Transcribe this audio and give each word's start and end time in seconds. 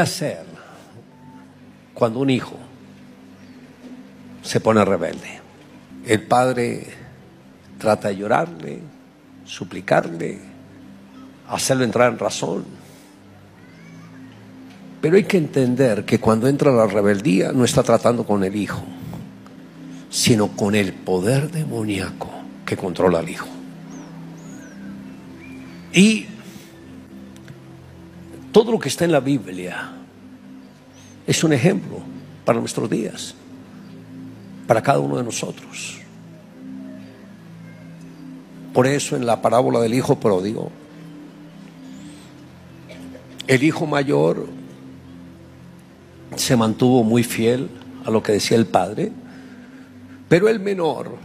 ¿Qué 0.00 0.04
hacer 0.04 0.46
cuando 1.92 2.20
un 2.20 2.30
hijo 2.30 2.56
se 4.40 4.58
pone 4.58 4.82
rebelde? 4.82 5.40
El 6.06 6.22
padre 6.22 6.86
trata 7.76 8.08
de 8.08 8.16
llorarle, 8.16 8.80
suplicarle, 9.44 10.38
hacerlo 11.50 11.84
entrar 11.84 12.10
en 12.10 12.18
razón. 12.18 12.64
Pero 15.02 15.16
hay 15.16 15.24
que 15.24 15.36
entender 15.36 16.06
que 16.06 16.18
cuando 16.18 16.48
entra 16.48 16.72
la 16.72 16.86
rebeldía 16.86 17.52
no 17.52 17.66
está 17.66 17.82
tratando 17.82 18.24
con 18.24 18.42
el 18.42 18.56
hijo, 18.56 18.82
sino 20.08 20.56
con 20.56 20.74
el 20.74 20.94
poder 20.94 21.50
demoníaco 21.50 22.30
que 22.64 22.74
controla 22.74 23.18
al 23.18 23.28
hijo. 23.28 23.48
Y 25.92 26.29
todo 28.52 28.72
lo 28.72 28.78
que 28.78 28.88
está 28.88 29.04
en 29.04 29.12
la 29.12 29.20
Biblia 29.20 29.92
es 31.26 31.44
un 31.44 31.52
ejemplo 31.52 31.98
para 32.44 32.58
nuestros 32.58 32.90
días, 32.90 33.34
para 34.66 34.82
cada 34.82 34.98
uno 34.98 35.16
de 35.16 35.24
nosotros. 35.24 35.98
Por 38.72 38.86
eso 38.86 39.16
en 39.16 39.26
la 39.26 39.42
parábola 39.42 39.80
del 39.80 39.94
hijo 39.94 40.18
pródigo, 40.18 40.70
el 43.46 43.62
hijo 43.62 43.86
mayor 43.86 44.48
se 46.36 46.56
mantuvo 46.56 47.02
muy 47.02 47.24
fiel 47.24 47.68
a 48.04 48.10
lo 48.10 48.22
que 48.22 48.32
decía 48.32 48.56
el 48.56 48.66
padre, 48.66 49.12
pero 50.28 50.48
el 50.48 50.60
menor, 50.60 51.16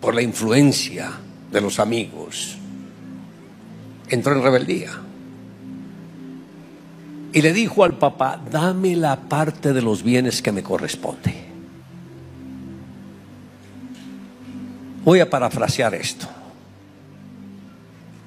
por 0.00 0.14
la 0.14 0.22
influencia 0.22 1.12
de 1.50 1.60
los 1.60 1.78
amigos, 1.78 2.57
entró 4.10 4.34
en 4.34 4.42
rebeldía 4.42 4.90
y 7.32 7.42
le 7.42 7.52
dijo 7.52 7.84
al 7.84 7.98
papá, 7.98 8.40
dame 8.50 8.96
la 8.96 9.16
parte 9.28 9.72
de 9.72 9.82
los 9.82 10.02
bienes 10.02 10.42
que 10.42 10.52
me 10.52 10.62
corresponde. 10.62 11.34
Voy 15.04 15.20
a 15.20 15.30
parafrasear 15.30 15.94
esto. 15.94 16.26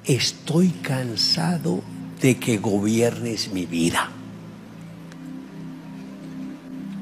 Estoy 0.04 0.70
cansado 0.70 1.82
de 2.20 2.38
que 2.38 2.58
gobiernes 2.58 3.52
mi 3.52 3.66
vida. 3.66 4.08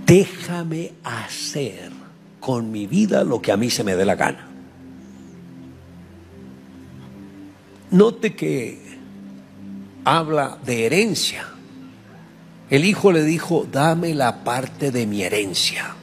Déjame 0.06 0.92
hacer 1.04 1.92
con 2.40 2.72
mi 2.72 2.86
vida 2.86 3.22
lo 3.22 3.40
que 3.40 3.52
a 3.52 3.56
mí 3.56 3.70
se 3.70 3.84
me 3.84 3.94
dé 3.94 4.04
la 4.04 4.16
gana. 4.16 4.49
Note 7.90 8.34
que 8.34 8.78
habla 10.04 10.58
de 10.64 10.86
herencia. 10.86 11.46
El 12.70 12.84
hijo 12.84 13.10
le 13.10 13.24
dijo, 13.24 13.66
dame 13.70 14.14
la 14.14 14.44
parte 14.44 14.92
de 14.92 15.06
mi 15.06 15.22
herencia. 15.22 15.94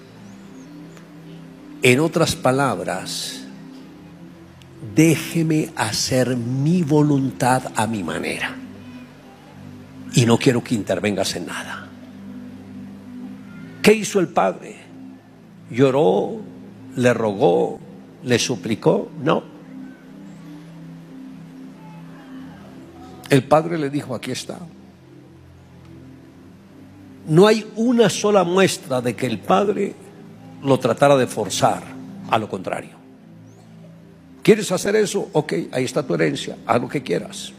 En 1.82 2.00
otras 2.02 2.36
palabras, 2.36 3.46
déjeme 4.94 5.70
hacer 5.76 6.36
mi 6.36 6.84
voluntad 6.84 7.72
a 7.76 7.88
mi 7.88 8.04
manera. 8.04 8.54
Y 10.14 10.26
no 10.26 10.38
quiero 10.38 10.64
que 10.64 10.76
intervengas 10.76 11.36
en 11.36 11.46
nada. 11.46 11.88
¿Qué 13.82 13.94
hizo 13.94 14.20
el 14.20 14.28
padre? 14.28 14.76
¿Lloró? 15.70 16.42
¿Le 16.98 17.14
rogó? 17.14 17.80
¿Le 18.24 18.40
suplicó? 18.40 19.10
No. 19.24 19.57
El 23.30 23.44
padre 23.44 23.78
le 23.78 23.90
dijo, 23.90 24.16
aquí 24.16 24.32
está. 24.32 24.58
No 27.28 27.46
hay 27.46 27.70
una 27.76 28.10
sola 28.10 28.44
muestra 28.44 29.02
de 29.02 29.16
que 29.16 29.26
el 29.26 29.40
padre 29.40 29.94
lo 30.64 30.80
tratara 30.80 31.18
de 31.18 31.28
forzar, 31.28 31.84
a 32.30 32.38
lo 32.38 32.50
contrario. 32.50 32.96
¿Quieres 34.42 34.72
hacer 34.72 34.96
eso? 34.96 35.30
Ok, 35.34 35.54
ahí 35.74 35.84
está 35.84 36.04
tu 36.04 36.14
herencia, 36.14 36.58
haz 36.66 36.82
lo 36.82 36.88
que 36.88 37.04
quieras. 37.04 37.52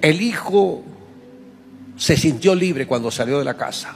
El 0.00 0.22
hijo 0.22 0.82
se 1.96 2.16
sintió 2.16 2.54
libre 2.54 2.86
cuando 2.86 3.10
salió 3.10 3.38
de 3.38 3.44
la 3.44 3.54
casa. 3.54 3.92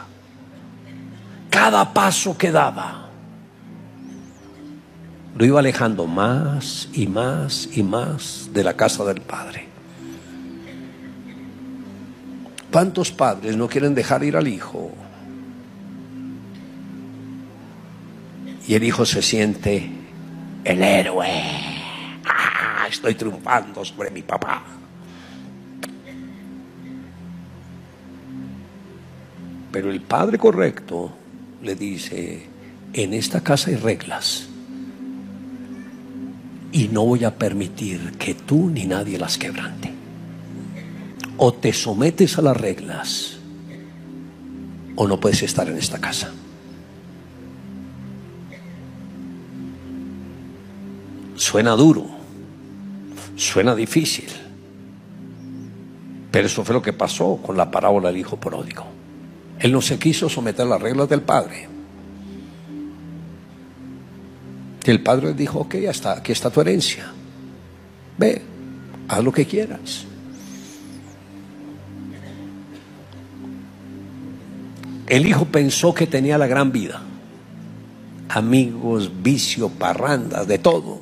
Cada 1.48 1.92
paso 1.94 2.36
que 2.36 2.52
daba 2.52 3.05
lo 5.36 5.44
iba 5.44 5.60
alejando 5.60 6.06
más 6.06 6.88
y 6.94 7.06
más 7.06 7.68
y 7.76 7.82
más 7.82 8.48
de 8.54 8.64
la 8.64 8.74
casa 8.74 9.04
del 9.04 9.20
padre. 9.20 9.66
¿Cuántos 12.72 13.12
padres 13.12 13.56
no 13.56 13.68
quieren 13.68 13.94
dejar 13.94 14.24
ir 14.24 14.36
al 14.36 14.48
hijo? 14.48 14.92
Y 18.66 18.74
el 18.74 18.82
hijo 18.82 19.04
se 19.04 19.20
siente 19.20 19.90
el 20.64 20.82
héroe. 20.82 21.28
Ah, 22.24 22.86
estoy 22.88 23.14
triunfando 23.14 23.84
sobre 23.84 24.10
mi 24.10 24.22
papá. 24.22 24.64
Pero 29.70 29.90
el 29.90 30.00
padre 30.00 30.38
correcto 30.38 31.12
le 31.62 31.74
dice, 31.74 32.46
en 32.94 33.12
esta 33.12 33.42
casa 33.42 33.68
hay 33.68 33.76
reglas 33.76 34.48
y 36.76 36.88
no 36.88 37.06
voy 37.06 37.24
a 37.24 37.34
permitir 37.34 38.18
que 38.18 38.34
tú 38.34 38.68
ni 38.68 38.84
nadie 38.84 39.18
las 39.18 39.38
quebrante 39.38 39.94
o 41.38 41.54
te 41.54 41.72
sometes 41.72 42.36
a 42.36 42.42
las 42.42 42.54
reglas 42.54 43.38
o 44.94 45.08
no 45.08 45.18
puedes 45.18 45.42
estar 45.42 45.66
en 45.70 45.78
esta 45.78 45.98
casa. 45.98 46.30
Suena 51.36 51.70
duro, 51.72 52.04
suena 53.36 53.74
difícil, 53.74 54.28
pero 56.30 56.46
eso 56.46 56.62
fue 56.62 56.74
lo 56.74 56.82
que 56.82 56.92
pasó 56.92 57.40
con 57.42 57.56
la 57.56 57.70
parábola 57.70 58.08
del 58.08 58.18
hijo 58.18 58.36
pródigo. 58.36 58.84
Él 59.60 59.72
no 59.72 59.80
se 59.80 59.98
quiso 59.98 60.28
someter 60.28 60.66
a 60.66 60.70
las 60.70 60.82
reglas 60.82 61.08
del 61.08 61.22
padre. 61.22 61.75
Y 64.86 64.90
el 64.90 65.02
padre 65.02 65.34
dijo, 65.34 65.60
ok, 65.60 65.74
hasta 65.90 66.12
aquí 66.12 66.30
está 66.30 66.48
tu 66.48 66.60
herencia. 66.60 67.12
Ve, 68.16 68.40
haz 69.08 69.24
lo 69.24 69.32
que 69.32 69.44
quieras. 69.44 70.04
El 75.08 75.26
hijo 75.26 75.44
pensó 75.46 75.92
que 75.92 76.06
tenía 76.06 76.38
la 76.38 76.46
gran 76.46 76.70
vida. 76.70 77.02
Amigos, 78.28 79.10
vicio, 79.22 79.70
parrandas, 79.70 80.46
de 80.46 80.58
todo. 80.58 81.00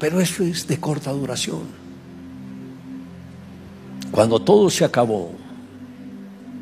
Pero 0.00 0.20
eso 0.20 0.42
es 0.42 0.66
de 0.66 0.80
corta 0.80 1.12
duración. 1.12 1.62
Cuando 4.10 4.40
todo 4.40 4.70
se 4.70 4.84
acabó, 4.84 5.30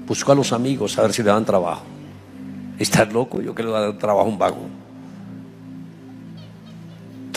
buscó 0.07 0.33
a 0.33 0.35
los 0.35 0.53
amigos 0.53 0.99
a 0.99 1.03
ver 1.03 1.15
si 1.15 1.23
le 1.23 1.31
dan 1.31 1.47
trabajo. 1.47 1.85
¿Estás 2.79 3.11
loco? 3.11 3.41
Yo 3.41 3.55
que 3.55 3.63
le 3.63 3.71
voy 3.71 3.79
a 3.79 3.81
dar 3.81 3.99
trabajo 3.99 4.29
un 4.29 4.39
vago. 4.39 4.88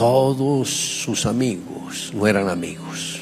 Todos 0.01 0.71
sus 0.71 1.27
amigos 1.27 2.11
no 2.15 2.25
eran 2.25 2.49
amigos. 2.49 3.21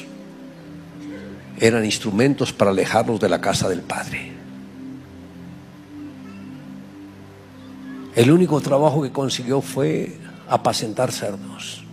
Eran 1.58 1.84
instrumentos 1.84 2.54
para 2.54 2.70
alejarlos 2.70 3.20
de 3.20 3.28
la 3.28 3.38
casa 3.38 3.68
del 3.68 3.82
Padre. 3.82 4.32
El 8.16 8.30
único 8.30 8.62
trabajo 8.62 9.02
que 9.02 9.12
consiguió 9.12 9.60
fue 9.60 10.16
apacentar 10.48 11.12
cerdos. 11.12 11.84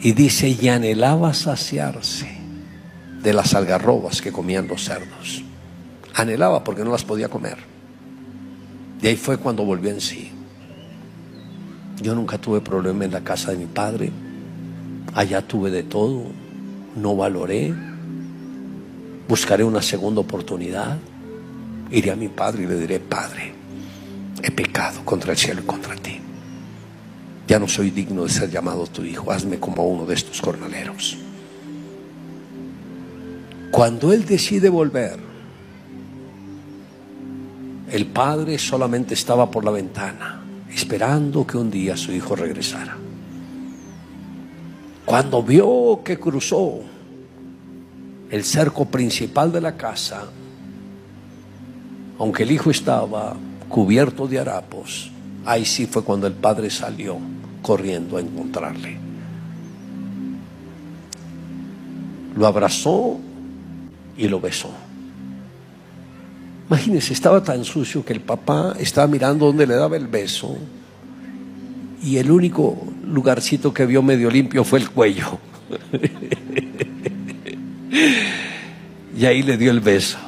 Y 0.00 0.10
dice, 0.10 0.48
y 0.48 0.68
anhelaba 0.68 1.34
saciarse 1.34 2.26
de 3.22 3.32
las 3.34 3.54
algarrobas 3.54 4.20
que 4.20 4.32
comían 4.32 4.66
los 4.66 4.82
cerdos. 4.82 5.44
Anhelaba 6.12 6.64
porque 6.64 6.82
no 6.82 6.90
las 6.90 7.04
podía 7.04 7.28
comer. 7.28 7.58
Y 9.00 9.06
ahí 9.06 9.16
fue 9.16 9.38
cuando 9.38 9.64
volvió 9.64 9.92
en 9.92 10.00
sí. 10.00 10.32
Yo 12.00 12.14
nunca 12.14 12.38
tuve 12.38 12.60
problema 12.60 13.04
en 13.04 13.12
la 13.12 13.22
casa 13.22 13.50
de 13.50 13.58
mi 13.58 13.66
padre. 13.66 14.10
Allá 15.14 15.42
tuve 15.42 15.70
de 15.70 15.82
todo. 15.82 16.24
No 16.96 17.16
valoré. 17.16 17.74
Buscaré 19.28 19.64
una 19.64 19.82
segunda 19.82 20.20
oportunidad. 20.20 20.98
Iré 21.90 22.10
a 22.10 22.16
mi 22.16 22.28
padre 22.28 22.64
y 22.64 22.66
le 22.66 22.78
diré, 22.78 23.00
Padre, 23.00 23.52
he 24.42 24.50
pecado 24.50 25.04
contra 25.04 25.32
el 25.32 25.38
cielo 25.38 25.62
y 25.62 25.64
contra 25.64 25.94
ti. 25.96 26.20
Ya 27.46 27.58
no 27.58 27.66
soy 27.66 27.90
digno 27.90 28.24
de 28.24 28.28
ser 28.28 28.50
llamado 28.50 28.86
tu 28.86 29.02
hijo, 29.02 29.32
hazme 29.32 29.58
como 29.58 29.86
uno 29.86 30.04
de 30.04 30.14
estos 30.14 30.40
jornaleros. 30.40 31.16
Cuando 33.70 34.12
él 34.12 34.26
decide 34.26 34.68
volver, 34.68 35.18
el 37.90 38.06
padre 38.06 38.58
solamente 38.58 39.14
estaba 39.14 39.50
por 39.50 39.64
la 39.64 39.70
ventana, 39.70 40.37
esperando 40.78 41.44
que 41.44 41.58
un 41.58 41.72
día 41.72 41.96
su 41.96 42.12
hijo 42.12 42.36
regresara. 42.36 42.96
Cuando 45.04 45.42
vio 45.42 46.02
que 46.04 46.20
cruzó 46.20 46.82
el 48.30 48.44
cerco 48.44 48.84
principal 48.84 49.50
de 49.50 49.60
la 49.60 49.76
casa, 49.76 50.28
aunque 52.20 52.44
el 52.44 52.52
hijo 52.52 52.70
estaba 52.70 53.36
cubierto 53.68 54.28
de 54.28 54.38
harapos, 54.38 55.10
ahí 55.44 55.64
sí 55.64 55.86
fue 55.86 56.04
cuando 56.04 56.28
el 56.28 56.34
padre 56.34 56.70
salió 56.70 57.18
corriendo 57.60 58.16
a 58.16 58.20
encontrarle. 58.20 58.98
Lo 62.36 62.46
abrazó 62.46 63.18
y 64.16 64.28
lo 64.28 64.40
besó. 64.40 64.70
Imagínense, 66.68 67.14
estaba 67.14 67.42
tan 67.42 67.64
sucio 67.64 68.04
que 68.04 68.12
el 68.12 68.20
papá 68.20 68.74
estaba 68.78 69.06
mirando 69.06 69.46
donde 69.46 69.66
le 69.66 69.74
daba 69.74 69.96
el 69.96 70.06
beso 70.06 70.58
y 72.02 72.18
el 72.18 72.30
único 72.30 72.78
lugarcito 73.04 73.72
que 73.72 73.86
vio 73.86 74.02
medio 74.02 74.30
limpio 74.30 74.64
fue 74.64 74.80
el 74.80 74.90
cuello. 74.90 75.38
y 79.16 79.24
ahí 79.24 79.42
le 79.42 79.56
dio 79.56 79.70
el 79.70 79.80
beso. 79.80 80.18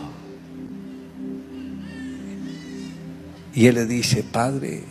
Y 3.54 3.66
él 3.66 3.74
le 3.74 3.84
dice, 3.84 4.22
Padre, 4.22 4.82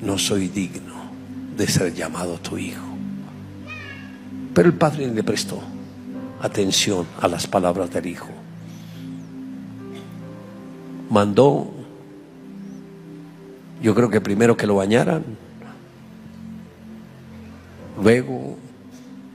no 0.00 0.16
soy 0.18 0.48
digno 0.48 0.94
de 1.56 1.66
ser 1.66 1.94
llamado 1.94 2.38
tu 2.38 2.56
hijo. 2.56 2.82
Pero 4.54 4.68
el 4.68 4.74
padre 4.74 5.06
le 5.08 5.22
prestó 5.22 5.60
atención 6.40 7.06
a 7.20 7.28
las 7.28 7.46
palabras 7.46 7.90
del 7.90 8.06
hijo. 8.06 8.30
Mandó, 11.14 11.70
yo 13.80 13.94
creo 13.94 14.10
que 14.10 14.20
primero 14.20 14.56
que 14.56 14.66
lo 14.66 14.74
bañaran, 14.74 15.22
luego 18.02 18.56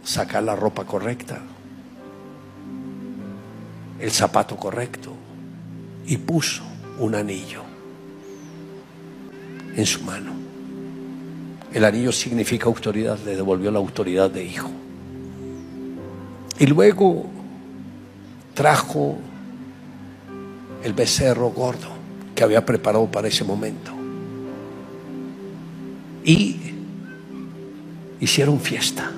sacar 0.03 0.43
la 0.43 0.57
ropa 0.57 0.83
correcta, 0.83 1.39
el 3.97 4.11
zapato 4.11 4.57
correcto 4.57 5.13
y 6.05 6.17
puso 6.17 6.63
un 6.99 7.15
anillo 7.15 7.61
en 9.73 9.85
su 9.85 10.03
mano. 10.03 10.33
El 11.71 11.85
anillo 11.85 12.11
significa 12.11 12.65
autoridad, 12.65 13.17
le 13.23 13.37
devolvió 13.37 13.71
la 13.71 13.79
autoridad 13.79 14.29
de 14.29 14.43
hijo. 14.43 14.69
Y 16.59 16.65
luego 16.65 17.27
trajo 18.53 19.17
el 20.83 20.93
becerro 20.93 21.49
gordo 21.49 21.89
que 22.35 22.43
había 22.43 22.65
preparado 22.65 23.09
para 23.11 23.27
ese 23.27 23.43
momento. 23.43 23.91
Y 26.23 26.57
hicieron 28.19 28.59
fiesta. 28.59 29.11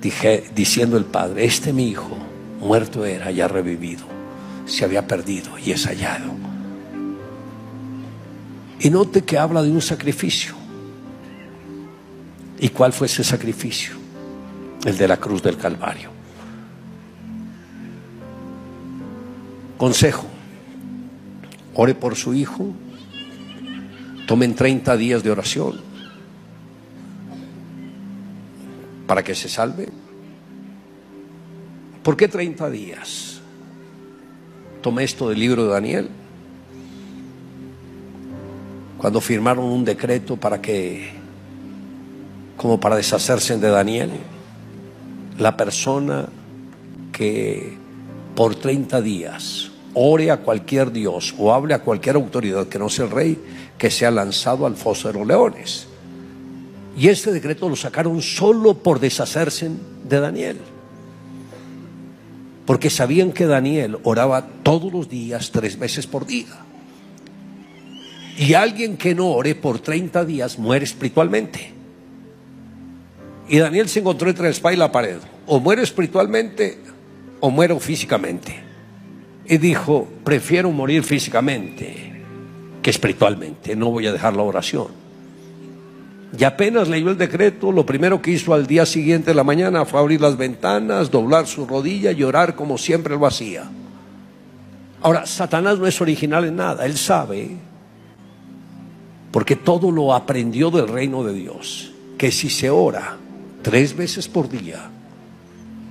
Dije, 0.00 0.44
diciendo 0.54 0.96
el 0.96 1.04
padre, 1.04 1.44
este 1.44 1.72
mi 1.72 1.88
hijo, 1.88 2.16
muerto 2.60 3.04
era, 3.04 3.30
ya 3.30 3.48
revivido, 3.48 4.04
se 4.66 4.84
había 4.84 5.06
perdido 5.06 5.58
y 5.58 5.72
es 5.72 5.86
hallado. 5.86 6.32
Y 8.80 8.90
note 8.90 9.22
que 9.22 9.38
habla 9.38 9.62
de 9.62 9.70
un 9.70 9.82
sacrificio. 9.82 10.54
¿Y 12.60 12.68
cuál 12.68 12.92
fue 12.92 13.08
ese 13.08 13.24
sacrificio? 13.24 13.96
El 14.84 14.96
de 14.96 15.08
la 15.08 15.16
cruz 15.16 15.42
del 15.42 15.56
Calvario. 15.56 16.17
Consejo, 19.78 20.26
ore 21.74 21.94
por 21.94 22.16
su 22.16 22.34
hijo, 22.34 22.72
tomen 24.26 24.54
30 24.54 24.96
días 24.96 25.22
de 25.22 25.30
oración 25.30 25.80
para 29.06 29.22
que 29.22 29.36
se 29.36 29.48
salve. 29.48 29.88
¿Por 32.02 32.16
qué 32.16 32.26
30 32.26 32.68
días? 32.70 33.40
Tomé 34.82 35.04
esto 35.04 35.28
del 35.28 35.38
libro 35.38 35.64
de 35.64 35.70
Daniel 35.70 36.08
cuando 38.98 39.20
firmaron 39.20 39.64
un 39.64 39.84
decreto 39.84 40.36
para 40.36 40.60
que, 40.60 41.10
como 42.56 42.80
para 42.80 42.96
deshacerse 42.96 43.56
de 43.56 43.68
Daniel, 43.68 44.10
la 45.38 45.56
persona 45.56 46.28
que 47.12 47.77
por 48.38 48.54
30 48.54 49.02
días 49.02 49.72
ore 49.94 50.30
a 50.30 50.36
cualquier 50.36 50.92
dios 50.92 51.34
o 51.38 51.52
hable 51.52 51.74
a 51.74 51.80
cualquier 51.80 52.14
autoridad 52.14 52.68
que 52.68 52.78
no 52.78 52.88
sea 52.88 53.06
el 53.06 53.10
rey, 53.10 53.36
que 53.76 53.90
sea 53.90 54.12
lanzado 54.12 54.64
al 54.64 54.76
foso 54.76 55.08
de 55.08 55.14
los 55.14 55.26
leones. 55.26 55.88
Y 56.96 57.08
este 57.08 57.32
decreto 57.32 57.68
lo 57.68 57.74
sacaron 57.74 58.22
solo 58.22 58.74
por 58.74 59.00
deshacerse 59.00 59.72
de 60.08 60.20
Daniel. 60.20 60.58
Porque 62.64 62.90
sabían 62.90 63.32
que 63.32 63.46
Daniel 63.46 63.98
oraba 64.04 64.46
todos 64.62 64.92
los 64.92 65.08
días, 65.08 65.50
tres 65.50 65.76
veces 65.76 66.06
por 66.06 66.24
día. 66.24 66.64
Y 68.36 68.54
alguien 68.54 68.96
que 68.96 69.16
no 69.16 69.32
ore 69.32 69.56
por 69.56 69.80
30 69.80 70.24
días 70.24 70.60
muere 70.60 70.84
espiritualmente. 70.84 71.72
Y 73.48 73.58
Daniel 73.58 73.88
se 73.88 73.98
encontró 73.98 74.30
entre 74.30 74.44
la 74.44 74.50
espalda 74.50 74.76
y 74.76 74.78
la 74.78 74.92
pared. 74.92 75.18
O 75.48 75.58
muero 75.58 75.82
espiritualmente 75.82 76.78
o 77.40 77.50
muero 77.50 77.78
físicamente. 77.80 78.62
Y 79.46 79.58
dijo, 79.58 80.08
prefiero 80.24 80.70
morir 80.70 81.02
físicamente 81.02 82.22
que 82.82 82.90
espiritualmente. 82.90 83.74
No 83.74 83.90
voy 83.90 84.06
a 84.06 84.12
dejar 84.12 84.36
la 84.36 84.42
oración. 84.42 84.88
Y 86.38 86.44
apenas 86.44 86.88
leyó 86.88 87.10
el 87.10 87.16
decreto, 87.16 87.72
lo 87.72 87.86
primero 87.86 88.20
que 88.20 88.32
hizo 88.32 88.52
al 88.52 88.66
día 88.66 88.84
siguiente 88.84 89.30
de 89.30 89.34
la 89.34 89.44
mañana 89.44 89.86
fue 89.86 89.98
abrir 89.98 90.20
las 90.20 90.36
ventanas, 90.36 91.10
doblar 91.10 91.46
su 91.46 91.66
rodilla 91.66 92.12
y 92.12 92.22
orar 92.22 92.54
como 92.54 92.76
siempre 92.76 93.16
lo 93.16 93.26
hacía. 93.26 93.64
Ahora, 95.00 95.24
Satanás 95.24 95.78
no 95.78 95.86
es 95.86 96.00
original 96.00 96.44
en 96.44 96.56
nada, 96.56 96.84
él 96.84 96.98
sabe 96.98 97.56
porque 99.30 99.56
todo 99.56 99.90
lo 99.90 100.14
aprendió 100.14 100.70
del 100.70 100.88
reino 100.88 101.22
de 101.24 101.32
Dios. 101.32 101.92
Que 102.16 102.32
si 102.32 102.50
se 102.50 102.70
ora 102.70 103.16
tres 103.62 103.96
veces 103.96 104.28
por 104.28 104.48
día 104.48 104.90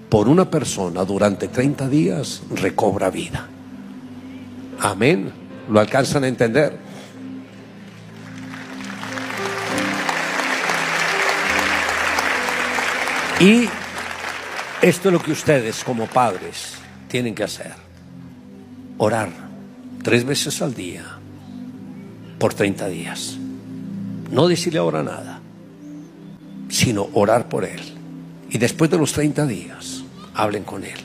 por 0.10 0.30
una 0.30 0.50
persona 0.50 1.04
durante 1.04 1.48
30 1.48 1.90
días, 1.90 2.42
recobra 2.50 3.10
vida. 3.10 3.48
Amén. 4.80 5.32
¿Lo 5.70 5.80
alcanzan 5.80 6.24
a 6.24 6.28
entender? 6.28 6.78
Y 13.40 13.68
esto 14.82 15.10
es 15.10 15.14
lo 15.14 15.20
que 15.20 15.32
ustedes 15.32 15.84
como 15.84 16.08
padres 16.08 16.76
tienen 17.08 17.36
que 17.36 17.44
hacer. 17.44 17.74
Orar 18.98 19.30
tres 20.04 20.24
veces 20.24 20.62
al 20.62 20.74
día 20.74 21.04
por 22.40 22.54
30 22.54 22.88
días. 22.88 23.38
No 24.32 24.48
decirle 24.48 24.80
ahora 24.80 25.04
nada, 25.04 25.40
sino 26.70 27.10
orar 27.14 27.50
por 27.50 27.66
él. 27.66 27.97
Y 28.50 28.58
después 28.58 28.90
de 28.90 28.98
los 28.98 29.14
30 29.14 29.46
días, 29.46 30.04
hablen 30.34 30.64
con 30.64 30.84
él 30.84 31.00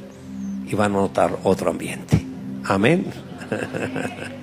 y 0.66 0.74
van 0.74 0.92
a 0.92 0.96
notar 0.96 1.38
otro 1.42 1.70
ambiente. 1.70 2.24
Amén. 2.64 3.06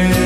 en 0.00 0.23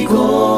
go 0.00 0.51